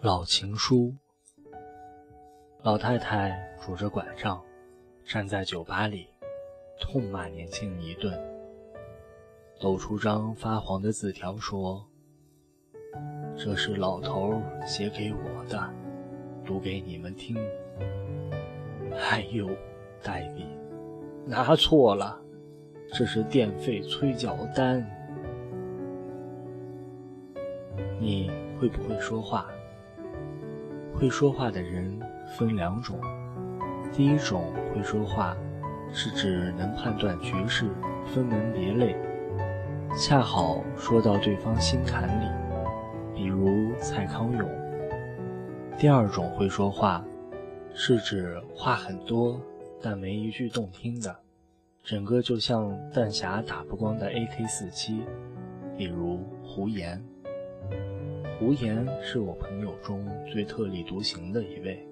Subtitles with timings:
[0.00, 0.94] 老情书。
[2.62, 4.42] 老太太拄着拐杖，
[5.04, 6.08] 站在酒吧里，
[6.80, 8.18] 痛骂年轻人一顿，
[9.60, 11.86] 抖出张发黄的字条说
[13.36, 15.72] ：“这是老头写给我的，
[16.44, 17.36] 读给你们听。”
[19.10, 19.48] 哎呦，
[20.02, 20.46] 黛比，
[21.26, 22.18] 拿错了，
[22.92, 24.84] 这是电费催缴单。
[28.00, 29.46] 你会不会说话？
[30.94, 31.98] 会说话的人
[32.36, 32.98] 分两种，
[33.92, 35.36] 第一种会说话，
[35.92, 37.70] 是指能判断局势，
[38.06, 38.96] 分门别类，
[39.96, 42.28] 恰好说到对方心坎里，
[43.14, 44.48] 比如蔡康永。
[45.76, 47.04] 第二种会说话，
[47.74, 49.40] 是指话很多，
[49.80, 51.16] 但没一句动听的，
[51.84, 55.00] 整个就像弹匣打不光的 AK-47，
[55.76, 57.02] 比如胡言。
[58.38, 61.84] 胡言是我朋友中最特立独行的一位，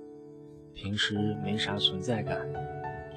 [0.74, 2.46] 平时没啥存在感，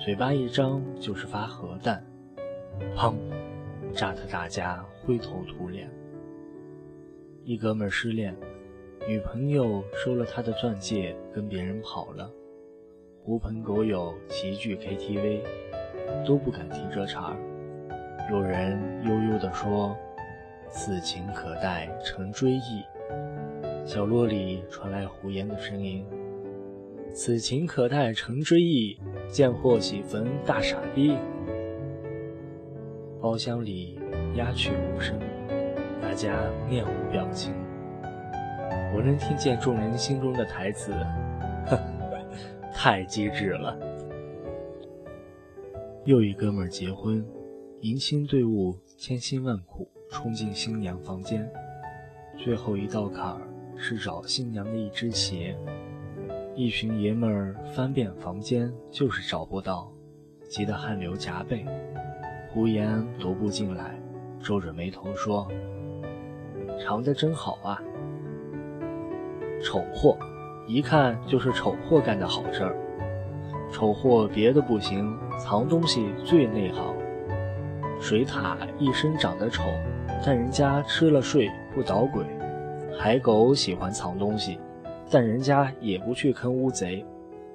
[0.04, 2.04] 嘴巴一张就是发核弹，
[2.96, 3.16] 砰，
[3.94, 5.90] 炸得大家灰头土脸。
[7.44, 8.36] 一哥们失恋，
[9.08, 12.32] 女朋友收了他的钻戒，跟别人跑了，
[13.30, 15.42] 狐朋狗友齐聚 KTV，
[16.26, 17.38] 都不敢提这茬儿。
[18.32, 19.96] 有人悠悠地说
[20.68, 22.84] ：“此情可待成追忆。”
[23.86, 26.04] 角落里传来胡言的声音
[27.14, 31.16] ：“此情可待成追忆，贱货喜逢大傻逼。”
[33.22, 34.00] 包厢里
[34.38, 35.16] 鸦雀无声，
[36.02, 36.36] 大家
[36.68, 37.54] 面无表情。
[38.96, 40.92] 我能听见众人心中的台词
[41.70, 41.80] ：“呵，
[42.82, 43.78] 太机智了。”
[46.08, 47.26] 又一哥们儿结婚，
[47.82, 51.52] 迎亲队伍千辛万苦冲进新娘房间，
[52.38, 53.42] 最后一道坎儿。
[53.82, 55.56] 是找新娘的一只鞋，
[56.54, 59.90] 一群爷们儿翻遍房间，就是找不到，
[60.50, 61.66] 急得汗流浃背。
[62.50, 63.98] 胡言踱步进来，
[64.42, 65.48] 皱着眉头说
[66.78, 67.82] ：“藏得真好啊，
[69.64, 70.18] 丑货，
[70.70, 72.78] 一看就是丑货干的好事儿。
[73.72, 76.96] 丑货别的不行，藏东西最内行。
[78.00, 79.64] 水獭一身长得丑，
[80.24, 82.24] 但人家吃了睡不捣鬼。”
[82.96, 84.60] 海狗喜欢藏东西，
[85.10, 87.04] 但人家也不去坑乌贼。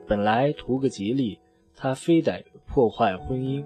[0.09, 1.39] 本来图个吉利，
[1.77, 3.65] 他非得破坏婚姻。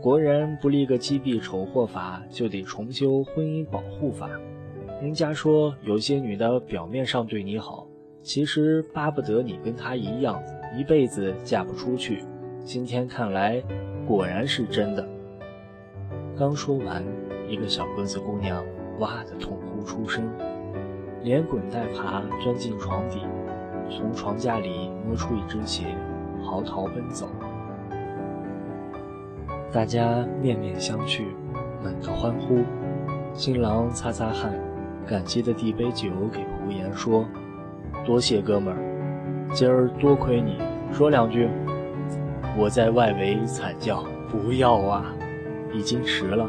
[0.00, 4.30] 国人不立个击毙丑货法，就得重修婚姻保护法。
[5.02, 7.86] 人家说有些女的表面上对你好，
[8.24, 10.42] 其实巴不得你跟她一样，
[10.74, 12.24] 一辈子嫁不出去。
[12.64, 13.62] 今天看来，
[14.06, 15.06] 果然是真的。
[16.34, 17.04] 刚说完，
[17.46, 18.64] 一个小个子姑娘
[18.98, 20.26] 哇的痛哭出声。
[21.22, 23.20] 连滚带爬钻进床底，
[23.90, 25.84] 从床架里摸出一只鞋，
[26.42, 27.28] 嚎啕奔走。
[29.70, 31.24] 大家面面相觑，
[31.82, 32.62] 猛地欢呼。
[33.34, 34.54] 新郎擦擦汗，
[35.06, 37.26] 感激地递杯酒给胡言，说
[38.04, 38.78] ：“多谢哥们儿，
[39.54, 40.58] 今儿多亏你，
[40.92, 41.48] 说两句。”
[42.56, 45.12] 我在外围惨叫：“不要啊！”
[45.74, 46.48] 已经迟了。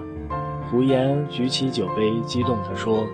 [0.70, 3.08] 胡言举起酒杯，激动地说。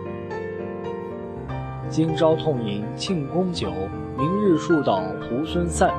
[1.88, 3.72] 今朝痛饮庆功酒，
[4.18, 5.92] 明日树倒猢狲散。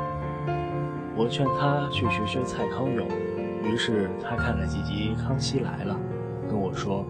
[1.14, 3.06] 我劝他去学学蔡康永，
[3.62, 5.94] 于是他看了几集《康熙来了》，
[6.50, 7.04] 跟我说：“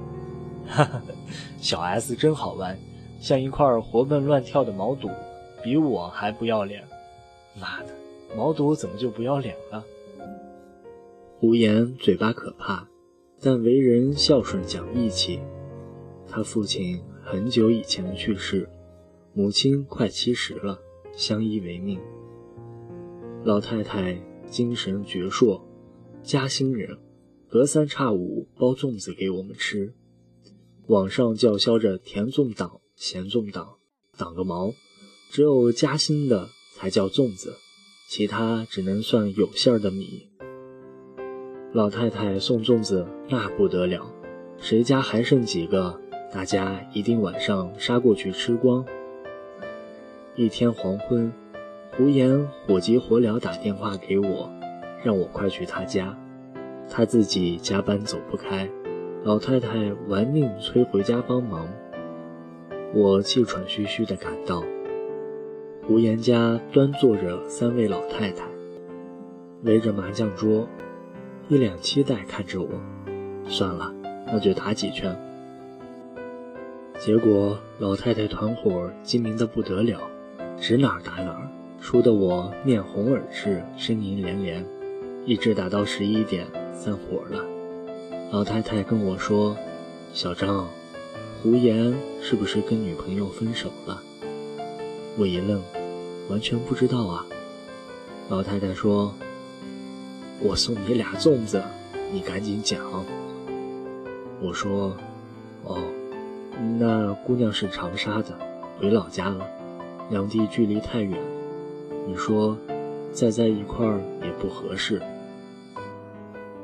[0.68, 1.00] 哈哈，
[1.58, 2.76] 小 S 真好玩，
[3.22, 5.08] 像一块活蹦乱跳的毛肚，
[5.62, 6.84] 比我还不要脸。”
[7.58, 7.94] 妈的，
[8.36, 9.84] 毛肚怎么就不要脸了？
[11.38, 12.88] 胡言嘴巴可怕，
[13.40, 15.40] 但为人孝顺讲义气。
[16.28, 17.00] 他父亲。
[17.24, 18.68] 很久以前去世，
[19.32, 20.76] 母亲快七十了，
[21.12, 22.00] 相依为命。
[23.44, 25.60] 老太太精神矍铄，
[26.20, 26.98] 嘉兴人，
[27.48, 29.94] 隔三差五包粽子给我们吃。
[30.88, 33.76] 网上叫嚣着甜粽党、咸粽党，
[34.16, 34.72] 党个毛！
[35.30, 37.56] 只有夹心的才叫粽子，
[38.08, 40.28] 其他只能算有馅儿的米。
[41.72, 44.12] 老太太送粽子那不得了，
[44.58, 45.98] 谁家还剩几个？
[46.30, 48.84] 大家一定晚上杀过去吃光。
[50.34, 51.32] 一天黄昏，
[51.96, 54.50] 胡言火急火燎打电话给我，
[55.02, 56.18] 让我快去他家。
[56.90, 58.68] 他自己加班走不开，
[59.24, 61.66] 老太太玩命催回家帮忙。
[62.94, 64.62] 我气喘吁吁地赶到，
[65.86, 68.44] 胡言家端坐着三位老太太，
[69.62, 70.68] 围着麻将桌，
[71.48, 72.68] 一脸期待看着我。
[73.48, 73.90] 算了，
[74.26, 75.18] 那就打几圈。
[76.98, 79.98] 结果老太太团伙精明的不得了，
[80.60, 81.48] 指哪儿打哪儿，
[81.80, 84.62] 输得我面红耳赤，呻吟连连，
[85.24, 87.42] 一直打到十一点散伙了。
[88.30, 89.56] 老太太跟我说
[90.12, 90.68] ：“小张，
[91.42, 94.00] 胡言是不是跟女朋友分手了？”
[95.18, 95.60] 我一愣，
[96.30, 97.26] 完全不知道啊。
[98.28, 99.12] 老太太说
[100.40, 101.60] ：“我送你俩粽子，
[102.12, 102.80] 你赶紧讲。”
[104.40, 104.96] 我说
[105.66, 105.82] ：“哦，
[106.78, 108.38] 那姑娘是长沙的，
[108.78, 109.44] 回老家了，
[110.10, 111.20] 两地距离太远，
[112.06, 112.56] 你说
[113.12, 115.02] 再在一块儿也不合适。”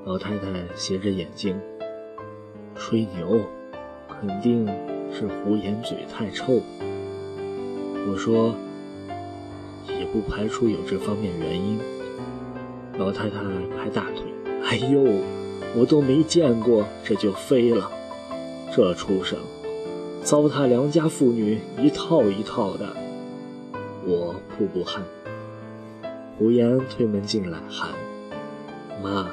[0.06, 0.46] 老太太
[0.76, 1.60] 斜着眼睛，
[2.76, 3.40] 吹牛，
[4.20, 4.66] 肯定
[5.12, 6.60] 是胡言嘴太臭。
[8.10, 8.54] 我说
[9.88, 11.78] ：“也不排除有这方面原因。”
[12.98, 13.38] 老太太
[13.76, 14.22] 拍大腿
[14.64, 15.04] ：“哎呦！”
[15.76, 17.90] 我都没见过，这就飞了。
[18.74, 19.38] 这畜生，
[20.24, 22.96] 糟蹋良家妇女一套一套的。
[24.06, 25.02] 我瀑布汗。
[26.38, 27.90] 胡言推门进来喊
[29.04, 29.28] ：“妈，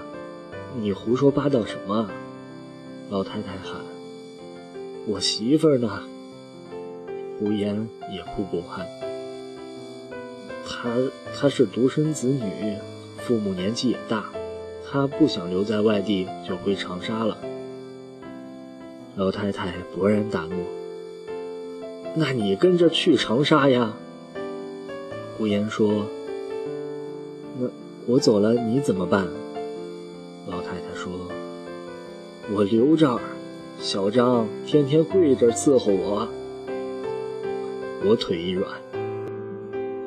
[0.77, 2.09] 你胡说八道什么？”
[3.09, 3.79] 老太太喊
[5.07, 6.03] ：“我媳妇儿呢？”
[7.37, 8.85] 胡言也瀑布汗。
[10.67, 10.89] 她
[11.35, 12.77] 她是独生子女，
[13.17, 14.25] 父母年纪也大。
[14.89, 17.37] 她不想留在外地，就回长沙了。
[19.15, 20.55] 老太太勃然大怒
[22.15, 23.93] ：“那你跟着去长沙呀？”
[25.37, 26.05] 胡言说
[27.59, 27.67] ：“那
[28.05, 29.27] 我走了，你怎么办？”
[30.47, 31.11] 老太太说
[32.53, 33.19] ：“我留这儿，
[33.85, 36.27] 小张天天跪着伺候我。”
[38.03, 38.67] 我腿一软，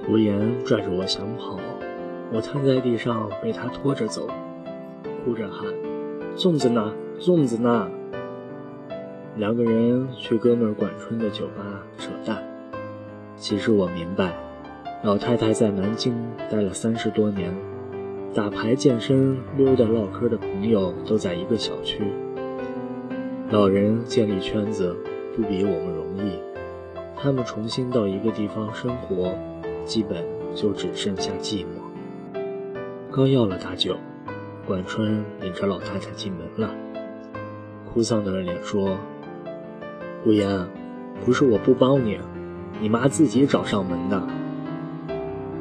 [0.04, 1.60] 胡言拽着我想跑，
[2.32, 4.26] 我瘫在地上被他拖着走。
[5.24, 5.72] 哭着喊
[6.36, 6.92] ：“粽子呢？
[7.20, 7.88] 粽子呢？”
[9.38, 12.42] 两个人去哥们管春的酒吧扯淡。
[13.36, 14.36] 其实我明白，
[15.04, 16.12] 老太太在南京
[16.50, 17.54] 待了三十多年，
[18.34, 22.02] 打牌、健身、溜达、唠嗑的朋友都在一个小区。
[23.50, 24.94] 老人建立圈子
[25.34, 26.38] 不比我们容易，
[27.16, 29.32] 他们重新到一个地方生活，
[29.86, 30.22] 基本
[30.54, 32.40] 就只剩下寂寞。
[33.10, 33.96] 刚要了大酒。
[34.66, 36.74] 管春领着老太太进门了，
[37.90, 38.98] 哭丧的脸说
[40.22, 40.66] ：“胡言，
[41.24, 42.18] 不是我不帮你，
[42.78, 44.22] 你妈自己找上门的。”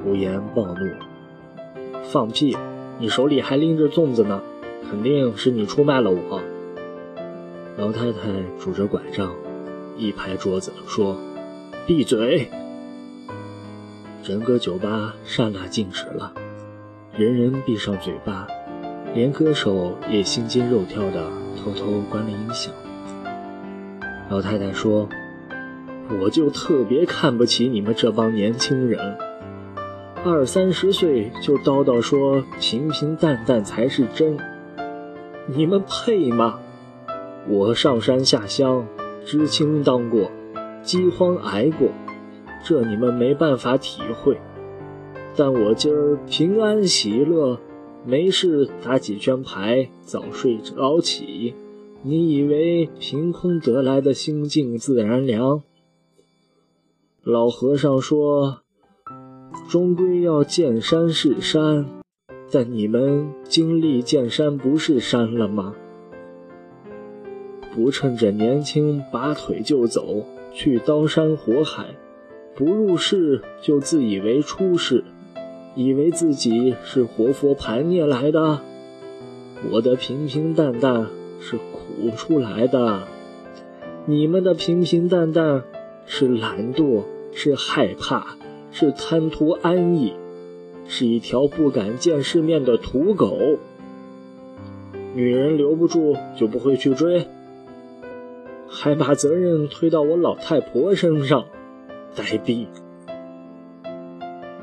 [0.04, 0.86] 胡言暴怒
[2.04, 2.57] ：“放屁！
[3.00, 4.42] 你手里还拎着粽子呢，
[4.89, 6.42] 肯定是你出卖了我。”
[7.77, 8.21] 老太太
[8.59, 9.31] 拄着拐杖，
[9.95, 11.15] 一拍桌子说
[11.85, 12.50] ：“闭嘴！”
[14.24, 16.33] 整个酒吧刹那静止了，
[17.15, 18.47] 人人闭上嘴巴。
[19.13, 21.24] 连歌手也心惊肉跳的
[21.56, 22.74] 偷偷关了音响。
[24.29, 25.07] 老太太说
[26.19, 29.18] ：“我就特别看不起你们这帮年轻人，
[30.25, 34.38] 二三十岁就叨叨说平平淡淡才是真，
[35.45, 36.59] 你们配吗？
[37.50, 38.88] 我上山下乡，
[39.26, 40.30] 知青当过，
[40.82, 41.90] 饥荒挨过，
[42.64, 44.38] 这你们没办法体会。
[45.36, 47.60] 但我今儿平安喜乐。”
[48.06, 51.54] 没事打几圈牌，早睡早起，
[52.04, 55.62] 你以为凭空得来的心静自然凉？
[57.22, 58.60] 老和尚说，
[59.68, 61.86] 终归要见山是山，
[62.50, 65.75] 但你们经历见山不是山了吗？
[67.77, 71.86] 不趁着年轻拔腿就走，去刀山火海，
[72.55, 75.03] 不入世就自以为出世。
[75.75, 78.62] 以为自己是活佛盘涅来的，
[79.72, 81.05] 我的平平淡淡
[81.39, 83.03] 是苦出来的，
[84.07, 85.62] 你们的平平淡淡
[86.07, 88.38] 是懒惰，是害怕，
[88.72, 90.13] 是贪图安逸，
[90.88, 93.38] 是一条不敢见世面的土狗。
[95.13, 97.27] 女人留不住就不会去追，
[98.79, 101.43] 还把责任推到我老太婆身上，
[102.15, 102.67] 呆逼。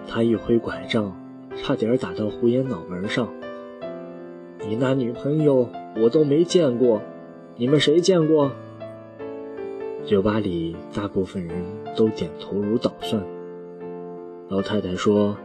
[0.07, 1.13] 他一挥拐杖，
[1.57, 3.29] 差点打到胡言脑门上。
[4.61, 5.69] 你那女朋友
[6.01, 7.03] 我都没见过，
[7.57, 8.53] 你们谁见过？
[10.05, 11.57] 酒吧里大部分人
[11.97, 13.21] 都点头如捣蒜。
[14.49, 15.37] 老太太说：“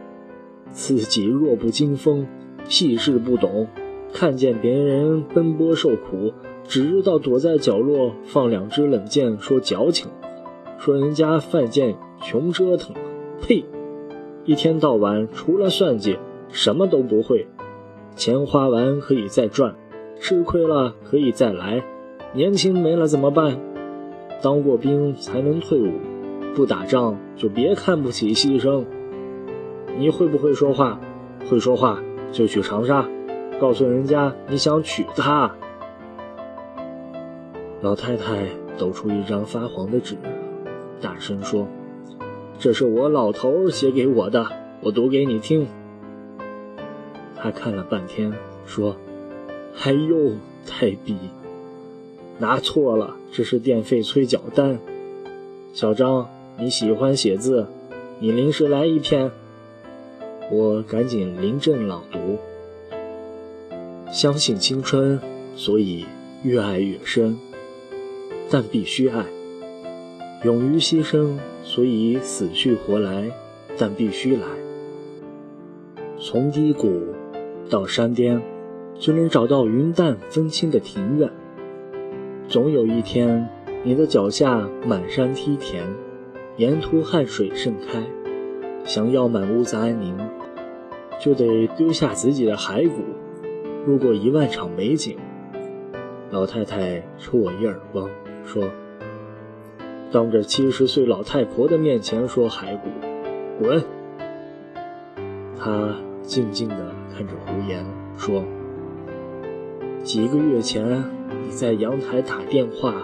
[0.69, 2.27] 自己弱不禁风，
[2.67, 3.67] 屁事不懂，
[4.13, 6.31] 看见别人奔波受苦，
[6.69, 10.07] 只知道躲在角落放两支冷箭，说矫情，
[10.77, 12.95] 说人家犯贱穷折腾。”
[13.41, 13.65] 呸！
[14.45, 17.47] 一天到晚除了算计，什么都不会，
[18.15, 19.73] 钱花完可以再赚，
[20.19, 21.83] 吃亏了可以再来，
[22.33, 23.59] 年轻没了怎么办？
[24.43, 25.93] 当过兵才能退伍，
[26.53, 28.83] 不打仗就别看不起牺牲。
[29.97, 30.99] 你会不会说话？
[31.49, 31.99] 会说话
[32.31, 33.09] 就去长沙，
[33.59, 35.51] 告诉人家你想娶她。
[37.81, 38.45] 老太太
[38.77, 40.17] 抖出一张发黄的纸，
[40.99, 41.65] 大声说
[42.59, 44.45] ：“这是我老头写给我的，
[44.81, 45.65] 我读给你听。”
[47.37, 48.33] 他看了半天，
[48.65, 48.97] 说
[49.81, 50.33] ：“哎呦，
[50.67, 51.15] 太逼！
[52.37, 54.77] 拿错了，这是电费催缴单。
[55.73, 57.65] 小张，你喜欢写字，
[58.19, 59.31] 你临时来一篇。”
[60.51, 62.39] 我赶紧临阵朗读
[64.11, 65.17] ：“相信青春，
[65.55, 66.05] 所以
[66.43, 67.37] 越爱越深，
[68.49, 69.23] 但必须爱；
[70.43, 73.31] 勇于牺牲，所以死去活来，
[73.77, 74.43] 但必须来。
[76.19, 77.01] 从低谷。”
[77.69, 78.41] 到山巅，
[78.97, 81.29] 就能找到云淡风轻的庭院。
[82.47, 83.47] 总有一天，
[83.83, 85.83] 你的脚下满山梯田，
[86.57, 88.03] 沿途汗水盛开。
[88.83, 90.17] 想要满屋子安宁，
[91.19, 93.03] 就得丢下自己的骸骨，
[93.85, 95.15] 路过一万场美景。
[96.31, 98.09] 老太太抽我一耳光，
[98.51, 98.63] 说
[100.11, 102.89] ：“当着七十岁老太婆的面前说骸骨，
[103.59, 103.83] 滚！”
[105.55, 106.75] 他静静地。
[107.15, 107.85] 看着胡言
[108.17, 108.41] 说
[110.05, 111.03] ：“几个月前
[111.43, 112.95] 你在阳台打电话，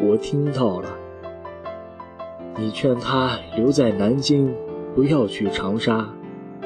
[0.00, 0.88] 我听到了。
[2.56, 4.54] 你劝他留在南京，
[4.94, 6.08] 不要去长沙，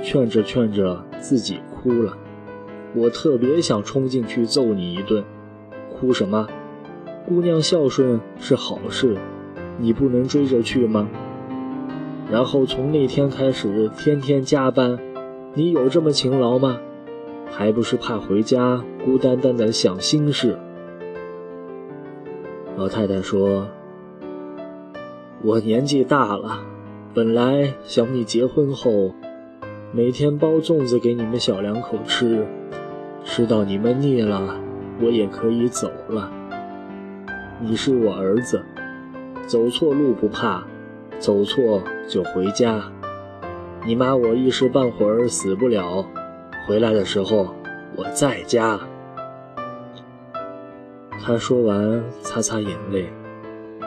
[0.03, 2.19] 劝着劝着自己哭了。
[2.95, 5.25] 我特别想冲进去揍你一顿。
[5.99, 6.47] 哭什么？
[7.31, 9.17] 姑娘孝顺是好事，
[9.79, 11.09] 你不能追着去吗？
[12.29, 14.99] 然后从那天开始天天加班，
[15.55, 16.81] 你有这么勤劳吗？”
[17.49, 20.59] 还不是怕回家孤单单的想心事。
[22.77, 23.69] 老太太说
[25.45, 26.59] ：“我年纪大了，
[27.15, 29.15] 本来想你结婚后，
[29.93, 32.45] 每天包粽子给你们小两口吃，
[33.23, 34.57] 吃到你们腻了，
[35.01, 36.29] 我也可以走了。
[37.63, 38.63] 你是我儿子，
[39.47, 40.65] 走错路不怕，
[41.19, 42.83] 走错就回家。
[43.85, 46.05] 你妈我一时半会儿死不了。”
[46.67, 47.55] 回来的时候，
[47.97, 48.81] 我在家。
[51.21, 53.11] 他说完，擦擦眼泪，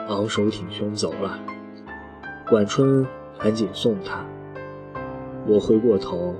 [0.08, 1.40] 昂首挺胸走了。
[2.48, 3.04] 管春
[3.38, 4.24] 赶紧送他。
[5.46, 6.34] 我回过头，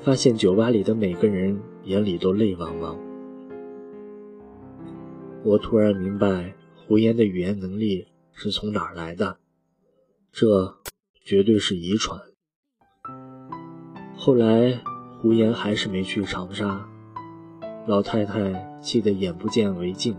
[0.00, 2.96] 发现酒吧里的每个人眼里都泪汪汪。
[5.42, 6.52] 我突然明白
[6.88, 9.36] 胡言的语言能力是从哪儿来的，
[10.32, 10.78] 这
[11.22, 12.18] 绝对是遗传。
[14.16, 14.80] 后来。
[15.20, 16.88] 胡言还是没去长沙，
[17.88, 20.16] 老太太气得眼不见为净，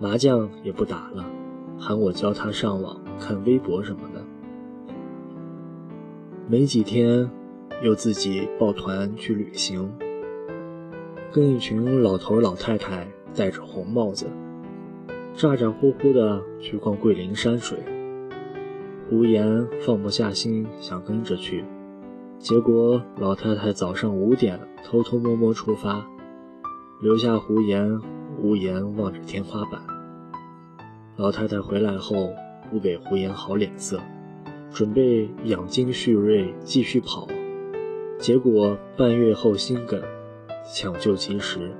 [0.00, 1.28] 麻将也不打了，
[1.76, 4.24] 喊我教她上网看微博什么的。
[6.48, 7.28] 没几天，
[7.82, 9.92] 又自己抱团去旅行，
[11.32, 14.28] 跟一群老头老太太戴着红帽子，
[15.36, 17.76] 咋咋呼呼的去逛桂林山水。
[19.10, 21.64] 胡言放不下心，想跟着去。
[22.38, 26.06] 结果，老太太早上五点偷偷摸摸出发，
[27.02, 28.00] 留下胡言
[28.40, 29.82] 无言望着天花板。
[31.16, 32.30] 老太太回来后
[32.70, 34.00] 不给胡言好脸色，
[34.72, 37.26] 准备养精蓄锐继续跑。
[38.20, 40.00] 结果半月后心梗，
[40.72, 41.72] 抢救及时，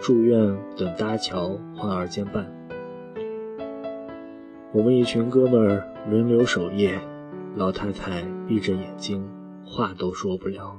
[0.00, 2.48] 住院等搭桥换二尖瓣。
[4.74, 7.00] 我们一群哥们儿轮流守夜，
[7.54, 9.24] 老太太闭着眼睛。
[9.64, 10.76] 话都说不了。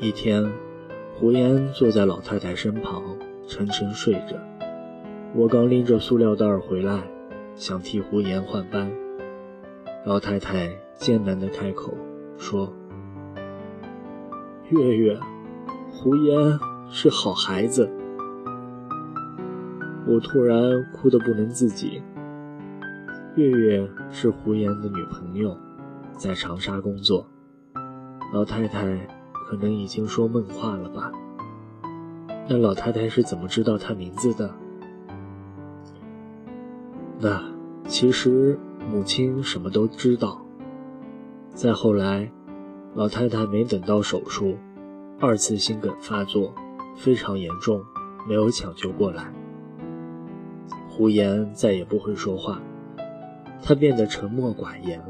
[0.00, 0.42] 一天，
[1.14, 3.02] 胡言坐在老太太身旁，
[3.46, 4.34] 沉沉睡着。
[5.34, 7.02] 我刚拎着塑料袋回来，
[7.54, 8.90] 想替胡言换班。
[10.06, 11.92] 老太太艰难地开口
[12.38, 12.72] 说
[14.70, 15.20] ：“月月，
[15.90, 16.58] 胡言
[16.88, 17.90] 是好孩子。”
[20.08, 22.02] 我突然哭得不能自己。
[23.34, 25.56] 月月是胡言的女朋友。
[26.18, 27.26] 在长沙工作，
[28.32, 29.08] 老太太
[29.46, 31.10] 可能已经说梦话了吧？
[32.46, 34.54] 那老太太是怎么知道他名字的？
[37.18, 37.42] 那
[37.88, 38.58] 其实
[38.88, 40.40] 母亲什么都知道。
[41.54, 42.30] 再后来，
[42.94, 44.56] 老太太没等到手术，
[45.18, 46.54] 二次心梗发作，
[46.94, 47.82] 非常严重，
[48.28, 49.32] 没有抢救过来。
[50.88, 52.60] 胡言再也不会说话，
[53.62, 55.00] 他变得沉默寡言。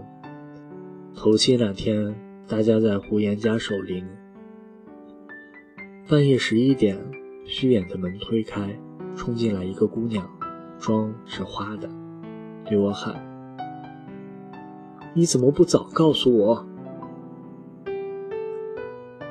[1.15, 2.15] 头七那天，
[2.47, 4.07] 大家在胡言家守灵。
[6.09, 6.99] 半夜十一点，
[7.47, 8.79] 虚掩的门推开，
[9.17, 10.29] 冲进来一个姑娘，
[10.79, 11.89] 妆是花的，
[12.67, 13.15] 对我喊
[15.15, 16.67] ：“你怎么不早告诉我？”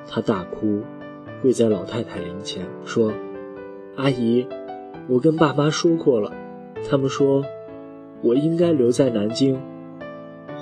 [0.10, 0.82] 她大哭，
[1.42, 3.14] 跪在老太太灵前说
[3.98, 4.48] ：“阿姨，
[5.08, 6.34] 我跟爸妈说过了，
[6.90, 7.44] 他们说
[8.22, 9.60] 我应该留在南京。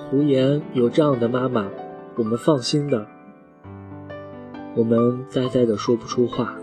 [0.10, 1.68] 胡言有这样的妈妈，
[2.16, 3.06] 我们放心的。”
[4.75, 6.56] 我们呆呆的说不出话，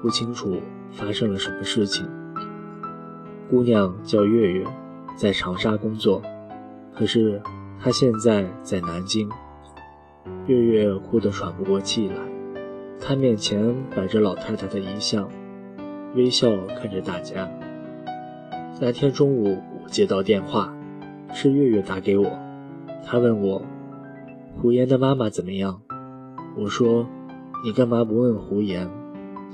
[0.00, 0.56] 不清楚
[0.90, 2.08] 发生了什么事情。
[3.50, 4.66] 姑娘叫月月，
[5.14, 6.20] 在长沙工作，
[6.94, 7.40] 可是
[7.78, 9.28] 她现在在南京。
[10.46, 12.16] 月月哭得喘不过气来，
[12.98, 15.28] 她面前摆着老太太的遗像，
[16.14, 16.48] 微笑
[16.80, 17.48] 看着大家。
[18.80, 19.58] 那天中午，
[19.92, 20.74] 接到电话，
[21.32, 22.26] 是月月打给我，
[23.06, 23.62] 她问我
[24.56, 25.80] 胡言的妈妈怎么样。
[26.56, 27.06] 我说。
[27.64, 28.90] 你干嘛不问胡言？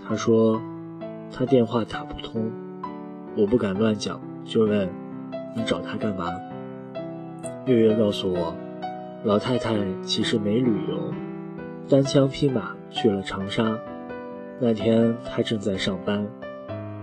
[0.03, 0.59] 他说
[1.31, 2.51] 他电话打不通。
[3.37, 4.89] 我不敢乱讲，就问
[5.55, 6.33] 你找他干嘛？
[7.67, 8.55] 月月告诉我，
[9.25, 11.13] 老太太其实没旅游，
[11.87, 13.79] 单枪匹马去了长沙。
[14.59, 16.27] 那天她正在上班，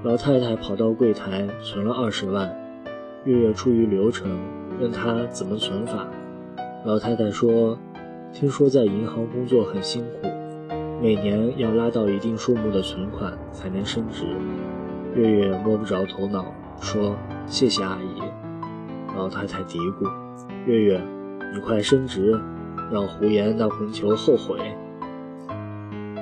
[0.02, 2.52] 老太太跑到柜台存了二十万。
[3.26, 4.30] 月月出于流程
[4.80, 6.06] 问她怎么存法，
[6.86, 7.76] 老太太说，
[8.32, 10.28] 听说在银行工作很辛苦。
[11.02, 14.28] 每年要拉到一定数目的存款才能升职。
[15.16, 16.46] 月月摸不着头脑，
[16.80, 17.16] 说
[17.48, 18.22] ：“谢谢阿姨。”
[19.18, 20.08] 老太太嘀咕
[20.68, 21.02] ：“月月，
[21.52, 22.40] 你快升职，
[22.92, 24.60] 让胡言那混球后悔。”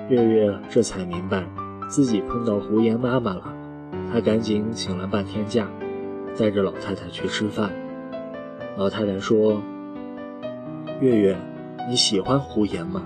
[0.09, 1.43] 月月这才明白
[1.89, 3.43] 自己碰到胡言妈妈了，
[4.09, 5.67] 她赶紧请了半天假，
[6.37, 7.71] 带着老太太去吃饭。
[8.77, 9.61] 老太太说
[10.99, 11.37] ：“月月，
[11.87, 13.03] 你喜欢胡言吗？”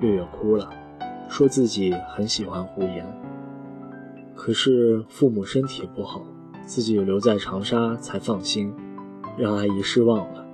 [0.00, 0.68] 月月哭了，
[1.28, 3.06] 说自己很喜欢胡言，
[4.34, 6.22] 可是父母身体不好，
[6.64, 8.72] 自己留在长沙才放心，
[9.36, 10.44] 让阿姨失望了。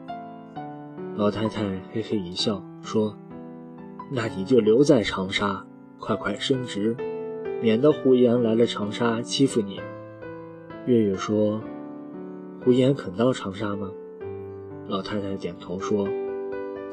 [1.17, 3.17] 老太太嘿嘿一笑，说
[4.13, 5.65] ：“那你就留在长沙，
[5.99, 6.97] 快快升职，
[7.61, 9.81] 免得胡言来了长沙欺负你。”
[10.89, 11.61] 月月说
[12.65, 13.91] ：“胡言肯到长沙吗？”
[14.89, 16.09] 老太太点头说：“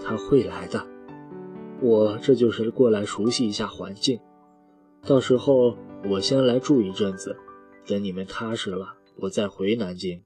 [0.03, 0.86] 他会来的。”
[1.79, 4.19] 我这就是过来熟悉一下环境，
[5.08, 5.77] 到时候
[6.10, 7.38] 我先来住一阵子，
[7.88, 10.21] 等你们踏实了，我再回南京。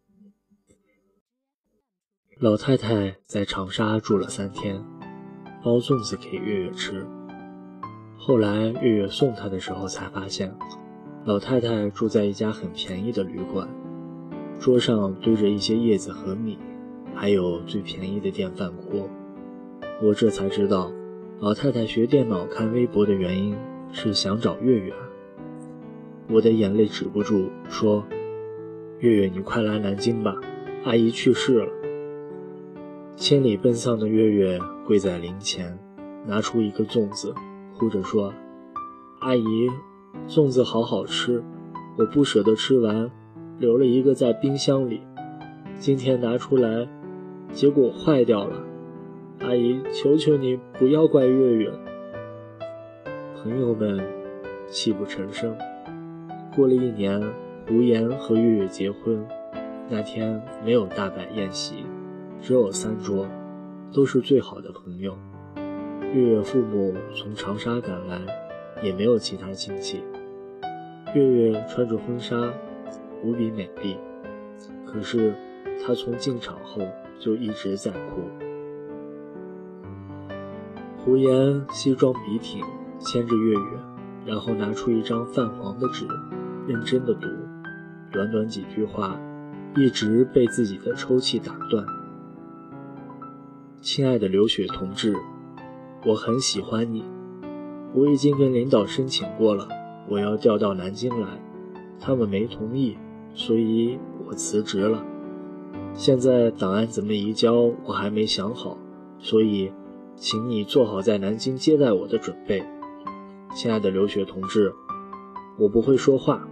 [2.39, 4.83] 老太太在长沙住了三天，
[5.63, 7.05] 包粽子给月月吃。
[8.17, 10.57] 后来月月送她的时候才发现，
[11.29, 13.69] 老太太住在一家很便宜的旅馆，
[14.59, 16.57] 桌上堆着一些叶子和米，
[17.13, 19.07] 还有最便宜的电饭锅。
[20.01, 20.91] 我这才知道。
[21.39, 23.55] 老太太学电脑、看微博的原因
[23.91, 24.91] 是想找月月。
[26.29, 28.03] 我的眼泪止不住，说
[28.97, 30.35] ：“月月，你快来南京吧，
[30.83, 31.71] 阿姨去世了。”
[33.15, 35.77] 千里奔丧的月月跪在灵前，
[36.25, 37.35] 拿出一个粽子，
[37.77, 38.33] 哭着说
[39.21, 39.69] ：“阿姨，
[40.27, 41.43] 粽子好好吃，
[41.97, 43.09] 我不舍得吃完，
[43.57, 45.01] 留了一个在冰箱里，
[45.77, 46.87] 今天拿出来，
[47.51, 48.63] 结果坏掉了。”
[49.41, 51.71] 阿姨，求求你不要怪月月。
[53.41, 53.99] 朋友们
[54.67, 55.55] 泣不成声。
[56.53, 57.21] 过了一年，
[57.67, 59.25] 胡言和月月结婚，
[59.89, 61.85] 那天没有大摆宴席，
[62.41, 63.25] 只有三桌，
[63.93, 65.17] 都是最好的朋友。
[66.13, 68.19] 月月父母从长沙赶来，
[68.81, 70.03] 也没有其他亲戚。
[71.13, 72.53] 月月穿着婚纱，
[73.23, 73.97] 无比美丽，
[74.85, 75.33] 可是
[75.83, 76.81] 她从进场后
[77.19, 78.21] 就一直在哭。
[80.97, 82.63] 胡言西装笔挺，
[82.99, 83.59] 牵着月月，
[84.25, 86.05] 然后拿出一张泛黄的纸，
[86.67, 87.27] 认真的读。
[88.11, 89.19] 短短几句话，
[89.75, 91.85] 一直被自己的抽泣打断。
[93.81, 95.15] 亲爱的刘雪同志，
[96.05, 97.03] 我很喜欢你，
[97.93, 99.67] 我已经跟领导申请过了，
[100.07, 101.27] 我要调到南京来，
[101.99, 102.97] 他们没同意，
[103.33, 103.97] 所以
[104.27, 105.03] 我辞职了。
[105.93, 108.77] 现在档案怎么移交，我还没想好，
[109.19, 109.71] 所以。
[110.21, 112.61] 请你做好在南京接待我的准备，
[113.55, 114.73] 亲爱的刘雪同志。
[115.57, 116.45] 我不会说话，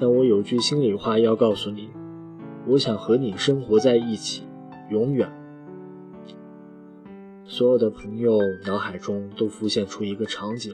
[0.00, 1.90] 但我有句心里话要告诉你。
[2.66, 4.44] 我想和你生活在一起，
[4.88, 5.30] 永远。
[7.44, 10.72] 所有的朋友脑海中都浮现出一个场景：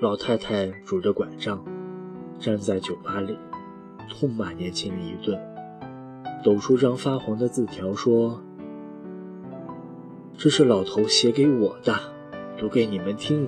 [0.00, 1.64] 老太太拄着拐杖，
[2.40, 3.36] 站在酒吧里，
[4.10, 5.38] 痛骂年轻人一顿，
[6.42, 8.42] 抖出张发黄的字条说。
[10.36, 11.94] 这是老头写给我的，
[12.58, 13.46] 读给你们听。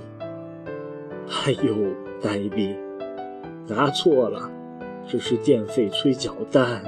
[1.45, 1.75] 哎呦，
[2.21, 2.77] 呆逼，
[3.67, 4.49] 拿错了，
[5.09, 6.85] 这是电费催缴单。